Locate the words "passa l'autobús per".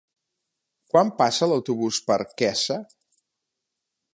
1.19-2.19